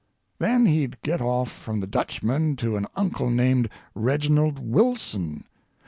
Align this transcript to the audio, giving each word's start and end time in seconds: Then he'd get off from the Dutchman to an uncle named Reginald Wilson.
Then 0.39 0.65
he'd 0.65 0.99
get 1.03 1.21
off 1.21 1.51
from 1.51 1.79
the 1.79 1.85
Dutchman 1.85 2.55
to 2.55 2.75
an 2.75 2.87
uncle 2.95 3.29
named 3.29 3.69
Reginald 3.93 4.57
Wilson. 4.57 5.43